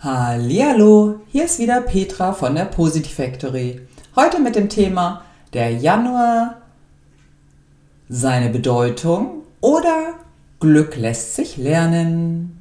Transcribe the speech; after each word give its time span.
Hallihallo, 0.00 1.22
hier 1.26 1.46
ist 1.46 1.58
wieder 1.58 1.80
Petra 1.80 2.32
von 2.32 2.54
der 2.54 2.66
Positive 2.66 3.12
Factory. 3.12 3.80
Heute 4.14 4.38
mit 4.38 4.54
dem 4.54 4.68
Thema 4.68 5.24
der 5.52 5.72
Januar, 5.72 6.58
seine 8.08 8.48
Bedeutung 8.50 9.42
oder 9.60 10.14
Glück 10.60 10.96
lässt 10.96 11.34
sich 11.34 11.56
lernen. 11.56 12.60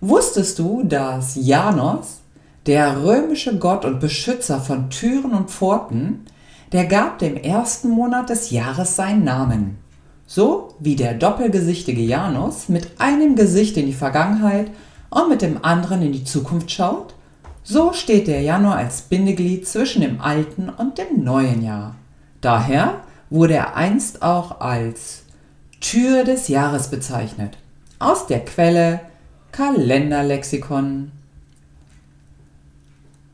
Wusstest 0.00 0.60
du, 0.60 0.84
dass 0.84 1.34
Janos, 1.34 2.20
der 2.66 3.02
römische 3.02 3.58
Gott 3.58 3.84
und 3.84 3.98
Beschützer 3.98 4.60
von 4.60 4.90
Türen 4.90 5.32
und 5.32 5.50
Pforten, 5.50 6.24
der 6.70 6.84
gab 6.84 7.18
dem 7.18 7.36
ersten 7.36 7.88
Monat 7.88 8.30
des 8.30 8.52
Jahres 8.52 8.94
seinen 8.94 9.24
Namen. 9.24 9.78
So 10.24 10.76
wie 10.78 10.94
der 10.94 11.14
doppelgesichtige 11.14 12.02
Janus 12.02 12.68
mit 12.68 13.00
einem 13.00 13.34
Gesicht 13.34 13.76
in 13.76 13.86
die 13.86 13.92
Vergangenheit 13.92 14.70
und 15.10 15.28
mit 15.28 15.42
dem 15.42 15.64
anderen 15.64 16.02
in 16.02 16.12
die 16.12 16.24
Zukunft 16.24 16.70
schaut, 16.70 17.14
so 17.62 17.92
steht 17.92 18.26
der 18.26 18.40
Januar 18.40 18.76
als 18.76 19.02
Bindeglied 19.02 19.68
zwischen 19.68 20.02
dem 20.02 20.20
alten 20.20 20.68
und 20.68 20.98
dem 20.98 21.22
neuen 21.22 21.62
Jahr. 21.62 21.96
Daher 22.40 23.00
wurde 23.28 23.54
er 23.54 23.76
einst 23.76 24.22
auch 24.22 24.60
als 24.60 25.24
Tür 25.80 26.24
des 26.24 26.48
Jahres 26.48 26.88
bezeichnet. 26.88 27.58
Aus 27.98 28.26
der 28.26 28.44
Quelle 28.44 29.00
Kalenderlexikon. 29.52 31.12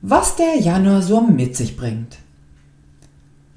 Was 0.02 0.36
der 0.36 0.56
Januar 0.56 1.02
so 1.02 1.20
mit 1.20 1.56
sich 1.56 1.76
bringt. 1.76 2.18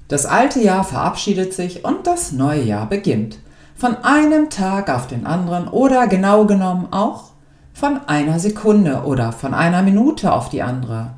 Das 0.08 0.26
alte 0.26 0.60
Jahr 0.60 0.84
verabschiedet 0.84 1.52
sich 1.52 1.84
und 1.84 2.06
das 2.06 2.32
neue 2.32 2.62
Jahr 2.62 2.88
beginnt. 2.88 3.38
Von 3.76 3.96
einem 3.96 4.50
Tag 4.50 4.90
auf 4.90 5.06
den 5.06 5.26
anderen 5.26 5.68
oder 5.68 6.06
genau 6.06 6.46
genommen 6.46 6.88
auch 6.90 7.29
von 7.72 8.00
einer 8.06 8.38
Sekunde 8.38 9.04
oder 9.04 9.32
von 9.32 9.54
einer 9.54 9.82
Minute 9.82 10.32
auf 10.32 10.48
die 10.48 10.62
andere. 10.62 11.12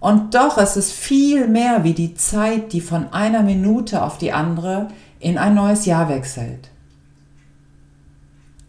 Und 0.00 0.34
doch 0.34 0.58
ist 0.58 0.76
es 0.76 0.92
viel 0.92 1.48
mehr 1.48 1.84
wie 1.84 1.94
die 1.94 2.14
Zeit, 2.14 2.72
die 2.72 2.80
von 2.80 3.12
einer 3.12 3.42
Minute 3.42 4.02
auf 4.02 4.18
die 4.18 4.32
andere 4.32 4.88
in 5.18 5.38
ein 5.38 5.54
neues 5.54 5.86
Jahr 5.86 6.08
wechselt. 6.08 6.70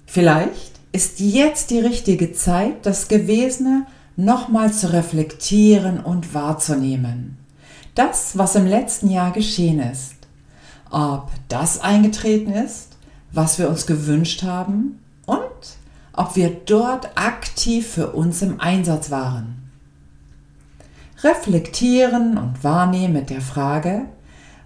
Vielleicht 0.06 0.80
ist 0.92 1.20
jetzt 1.20 1.70
die 1.70 1.80
richtige 1.80 2.32
Zeit, 2.32 2.86
das 2.86 3.08
Gewesene 3.08 3.86
nochmal 4.16 4.72
zu 4.74 4.92
reflektieren 4.94 6.00
und 6.00 6.34
wahrzunehmen. 6.34 7.38
Das, 7.94 8.38
was 8.38 8.56
im 8.56 8.66
letzten 8.66 9.10
Jahr 9.10 9.32
geschehen 9.32 9.80
ist. 9.80 10.16
Ob 10.90 11.30
das 11.50 11.82
eingetreten 11.82 12.54
ist, 12.54 12.98
was 13.32 13.60
wir 13.60 13.70
uns 13.70 13.86
gewünscht 13.86 14.44
haben 14.44 15.00
ob 16.18 16.36
wir 16.36 16.50
dort 16.50 17.16
aktiv 17.16 17.88
für 17.88 18.12
uns 18.12 18.42
im 18.42 18.60
Einsatz 18.60 19.12
waren. 19.12 19.70
Reflektieren 21.24 22.38
und 22.38 22.64
wahrnehmen 22.64 23.14
mit 23.14 23.30
der 23.30 23.42
Frage, 23.42 24.06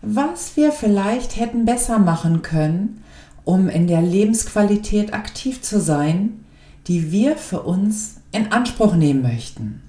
was 0.02 0.56
wir 0.56 0.72
vielleicht 0.72 1.38
hätten 1.38 1.66
besser 1.66 2.00
machen 2.00 2.42
können, 2.42 3.04
um 3.44 3.70
in 3.70 3.88
der 3.88 4.02
Lebensqualität 4.02 5.14
aktiv 5.14 5.62
zu 5.62 5.80
sein, 5.80 6.46
die 6.88 7.12
wir 7.12 7.38
für 7.38 7.62
uns 7.62 8.16
in 8.32 8.52
Anspruch 8.52 8.96
nehmen 8.96 9.22
möchten. 9.22 9.82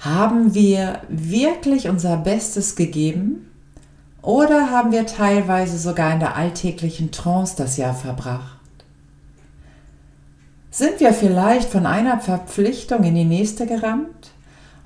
Haben 0.00 0.54
wir 0.54 1.00
wirklich 1.08 1.88
unser 1.88 2.18
Bestes 2.18 2.76
gegeben 2.76 3.50
oder 4.22 4.70
haben 4.70 4.92
wir 4.92 5.06
teilweise 5.06 5.78
sogar 5.78 6.12
in 6.12 6.20
der 6.20 6.36
alltäglichen 6.36 7.10
Trance 7.10 7.54
das 7.56 7.78
Jahr 7.78 7.94
verbracht? 7.94 8.57
Sind 10.78 11.00
wir 11.00 11.12
vielleicht 11.12 11.70
von 11.70 11.86
einer 11.86 12.20
Verpflichtung 12.20 13.02
in 13.02 13.16
die 13.16 13.24
nächste 13.24 13.66
gerannt 13.66 14.30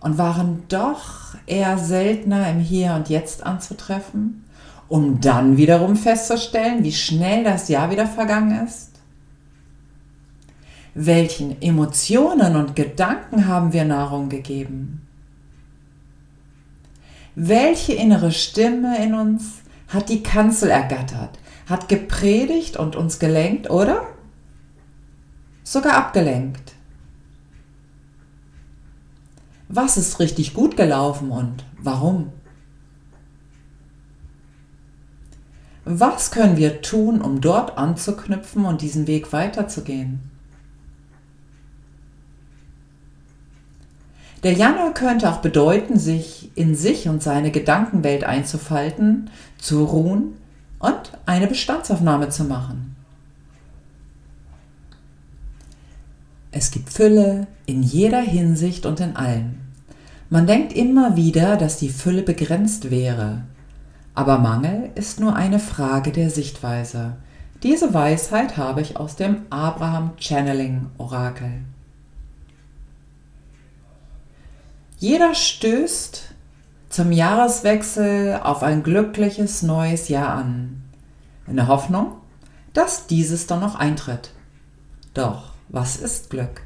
und 0.01 0.17
waren 0.17 0.63
doch 0.69 1.35
eher 1.45 1.77
seltener 1.77 2.49
im 2.49 2.61
Hier 2.61 2.95
und 2.95 3.11
Jetzt 3.11 3.45
anzutreffen, 3.45 4.47
um 4.89 5.21
dann 5.21 5.59
wiederum 5.59 5.97
festzustellen, 5.97 6.83
wie 6.83 6.95
schnell 6.95 7.45
das 7.45 7.69
Jahr 7.69 7.91
wieder 7.91 8.07
vergangen 8.07 8.65
ist? 8.67 8.93
Welchen 10.95 11.61
Emotionen 11.61 12.57
und 12.57 12.75
Gedanken 12.75 13.47
haben 13.47 13.75
wir 13.75 13.85
Nahrung 13.85 14.31
gegeben? 14.31 15.07
Welche 17.35 17.93
innere 17.93 18.33
Stimme 18.33 18.97
in 19.05 19.13
uns 19.13 19.61
hat 19.89 20.09
die 20.09 20.23
Kanzel 20.23 20.71
ergattert, 20.71 21.39
hat 21.69 21.91
gepredigt 21.91 22.79
und 22.79 22.97
uns 22.97 23.19
gelenkt, 23.19 23.69
oder? 23.69 24.07
Sogar 25.73 25.95
abgelenkt. 25.95 26.75
Was 29.69 29.97
ist 29.97 30.21
richtig 30.21 30.53
gut 30.53 30.77
gelaufen 30.77 31.31
und 31.31 31.65
warum? 31.79 32.31
Was 35.87 36.31
können 36.31 36.59
wir 36.59 36.83
tun, 36.83 37.23
um 37.23 37.41
dort 37.41 37.79
anzuknüpfen 37.79 38.67
und 38.67 38.83
diesen 38.83 39.07
Weg 39.07 39.33
weiterzugehen? 39.33 40.21
Der 44.43 44.53
Januar 44.53 44.93
könnte 44.93 45.31
auch 45.31 45.39
bedeuten, 45.39 45.99
sich 45.99 46.51
in 46.55 46.75
sich 46.75 47.09
und 47.09 47.23
seine 47.23 47.51
Gedankenwelt 47.51 48.25
einzufalten, 48.25 49.31
zu 49.57 49.85
ruhen 49.85 50.37
und 50.81 51.13
eine 51.25 51.47
Bestandsaufnahme 51.47 52.29
zu 52.29 52.45
machen. 52.45 52.92
Es 56.55 56.71
gibt 56.71 56.91
Fülle 56.91 57.47
in 57.65 57.83
jeder 57.83 58.21
Hinsicht 58.21 58.85
und 58.85 59.01
in 59.01 59.17
allem. 59.17 59.55
Man 60.29 60.47
denkt 60.47 60.75
immer 60.75 61.17
wieder, 61.17 61.57
dass 61.57 61.79
die 61.79 61.89
Fülle 61.89 62.23
begrenzt 62.23 62.91
wäre. 62.91 63.43
Aber 64.15 64.39
Mangel 64.39 64.91
ist 64.95 65.19
nur 65.19 65.35
eine 65.35 65.59
Frage 65.59 66.13
der 66.13 66.29
Sichtweise. 66.29 67.17
Diese 67.63 67.95
Weisheit 67.95 68.59
habe 68.59 68.83
ich 68.83 68.99
aus 68.99 69.17
dem 69.17 69.47
Abraham 69.49 70.11
Channeling 70.19 70.91
Orakel. 70.99 71.63
Jeder 74.99 75.35
stößt 75.35 76.35
zum 76.91 77.13
Jahreswechsel 77.13 78.41
auf 78.43 78.63
ein 78.63 78.83
glückliches 78.83 79.63
neues 79.63 80.09
Jahr 80.09 80.35
an, 80.35 80.83
in 81.47 81.57
der 81.57 81.69
Hoffnung, 81.69 82.13
dass 82.75 83.07
dieses 83.07 83.47
dann 83.47 83.61
noch 83.61 83.75
eintritt. 83.75 84.33
Doch 85.15 85.52
was 85.73 85.97
ist 85.97 86.31
Glück? 86.31 86.63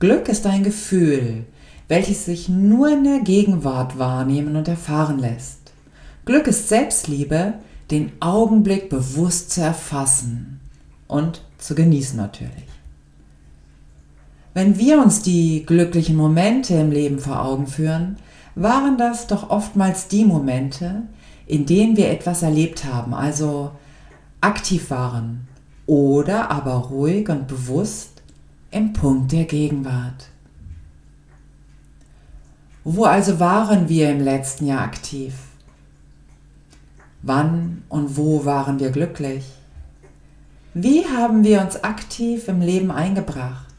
Glück 0.00 0.28
ist 0.28 0.46
ein 0.46 0.64
Gefühl, 0.64 1.44
welches 1.88 2.24
sich 2.24 2.48
nur 2.48 2.90
in 2.90 3.04
der 3.04 3.20
Gegenwart 3.20 3.98
wahrnehmen 3.98 4.56
und 4.56 4.68
erfahren 4.68 5.18
lässt. 5.18 5.72
Glück 6.24 6.46
ist 6.46 6.68
Selbstliebe, 6.68 7.54
den 7.90 8.12
Augenblick 8.20 8.88
bewusst 8.88 9.50
zu 9.50 9.62
erfassen 9.62 10.60
und 11.06 11.42
zu 11.58 11.74
genießen 11.74 12.16
natürlich. 12.16 12.50
Wenn 14.52 14.78
wir 14.78 15.00
uns 15.00 15.22
die 15.22 15.64
glücklichen 15.64 16.16
Momente 16.16 16.74
im 16.74 16.90
Leben 16.90 17.18
vor 17.18 17.44
Augen 17.44 17.66
führen, 17.66 18.16
waren 18.54 18.98
das 18.98 19.26
doch 19.26 19.50
oftmals 19.50 20.08
die 20.08 20.24
Momente, 20.24 21.02
in 21.46 21.66
denen 21.66 21.96
wir 21.96 22.10
etwas 22.10 22.42
erlebt 22.42 22.84
haben, 22.84 23.14
also 23.14 23.72
aktiv 24.40 24.90
waren, 24.90 25.48
oder 25.90 26.52
aber 26.52 26.74
ruhig 26.74 27.28
und 27.30 27.48
bewusst 27.48 28.22
im 28.70 28.92
Punkt 28.92 29.32
der 29.32 29.42
Gegenwart. 29.42 30.28
Wo 32.84 33.06
also 33.06 33.40
waren 33.40 33.88
wir 33.88 34.08
im 34.08 34.20
letzten 34.20 34.66
Jahr 34.66 34.82
aktiv? 34.82 35.34
Wann 37.22 37.82
und 37.88 38.16
wo 38.16 38.44
waren 38.44 38.78
wir 38.78 38.90
glücklich? 38.90 39.44
Wie 40.74 41.04
haben 41.06 41.42
wir 41.42 41.60
uns 41.60 41.82
aktiv 41.82 42.46
im 42.46 42.60
Leben 42.60 42.92
eingebracht? 42.92 43.74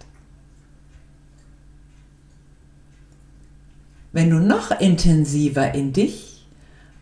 Wenn 4.12 4.30
du 4.30 4.40
noch 4.40 4.72
intensiver 4.82 5.74
in 5.74 5.94
dich 5.94 6.31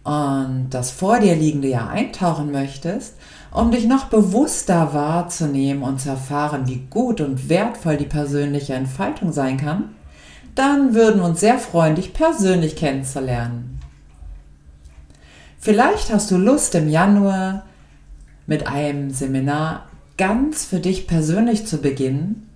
und 0.03 0.67
das 0.71 0.91
vor 0.91 1.19
dir 1.19 1.35
liegende 1.35 1.67
Jahr 1.67 1.89
eintauchen 1.89 2.51
möchtest, 2.51 3.15
um 3.51 3.71
dich 3.71 3.85
noch 3.85 4.05
bewusster 4.05 4.93
wahrzunehmen 4.93 5.83
und 5.83 5.99
zu 5.99 6.09
erfahren, 6.09 6.67
wie 6.67 6.83
gut 6.89 7.21
und 7.21 7.49
wertvoll 7.49 7.97
die 7.97 8.05
persönliche 8.05 8.73
Entfaltung 8.73 9.31
sein 9.33 9.57
kann, 9.57 9.89
dann 10.55 10.93
würden 10.93 11.21
wir 11.21 11.25
uns 11.25 11.39
sehr 11.39 11.59
freuen, 11.59 11.95
dich 11.95 12.13
persönlich 12.13 12.75
kennenzulernen. 12.75 13.79
Vielleicht 15.59 16.11
hast 16.13 16.31
du 16.31 16.37
Lust 16.37 16.73
im 16.75 16.89
Januar 16.89 17.63
mit 18.47 18.67
einem 18.67 19.11
Seminar 19.11 19.87
ganz 20.17 20.65
für 20.65 20.79
dich 20.79 21.07
persönlich 21.07 21.67
zu 21.67 21.77
beginnen, 21.77 22.49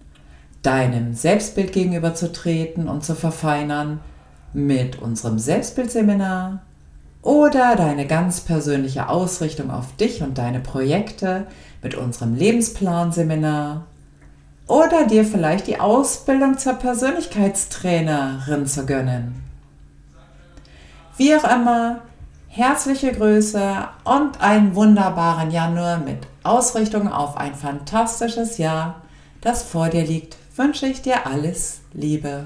deinem 0.62 1.14
Selbstbild 1.14 1.74
gegenüberzutreten 1.74 2.88
und 2.88 3.04
zu 3.04 3.16
verfeinern 3.16 4.00
mit 4.54 5.02
unserem 5.02 5.38
Selbstbildseminar 5.38 6.62
oder 7.24 7.76
deine 7.76 8.06
ganz 8.06 8.42
persönliche 8.42 9.10
Ausrichtung 9.10 9.72
auf 9.72 9.96
dich 9.96 10.22
und 10.22 10.38
deine 10.38 10.60
Projekte 10.60 11.48
mit 11.82 11.96
unserem 11.96 12.36
Lebensplanseminar 12.36 13.86
oder 14.68 15.08
dir 15.08 15.26
vielleicht 15.26 15.68
die 15.68 15.80
Ausbildung 15.80 16.58
zur 16.58 16.74
Persönlichkeitstrainerin 16.74 18.68
zu 18.68 18.86
gönnen. 18.86 19.42
Wie 21.18 21.36
auch 21.36 21.44
immer, 21.44 22.02
herzliche 22.48 23.14
Grüße 23.14 23.88
und 24.04 24.42
einen 24.42 24.76
wunderbaren 24.76 25.52
Januar 25.52 26.00
mit 26.00 26.20
Ausrichtung 26.44 27.12
auf 27.12 27.38
ein 27.38 27.56
fantastisches 27.56 28.58
Jahr, 28.58 29.02
das 29.42 29.64
vor 29.64 29.90
dir 29.90 30.04
liegt, 30.04 30.38
wünsche 30.56 30.88
ich 30.88 31.02
dir 31.02 31.26
alles 31.26 31.82
Liebe. 31.94 32.46